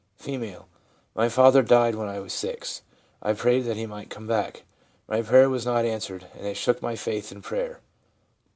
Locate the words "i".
2.07-2.19, 3.21-3.33